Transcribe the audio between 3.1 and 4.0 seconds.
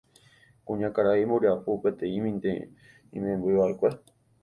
imembyva'ekue.